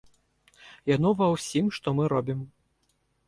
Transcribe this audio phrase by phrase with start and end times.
[0.95, 2.39] Яно ва ўсім, што мы робім.